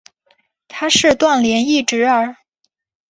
[0.67, 2.35] 他是段廉义侄儿。